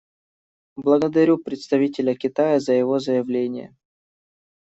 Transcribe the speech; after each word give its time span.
Благодарю 0.77 1.37
представителя 1.37 2.15
Китая 2.15 2.59
за 2.59 2.73
его 2.73 2.97
заявление. 2.97 3.75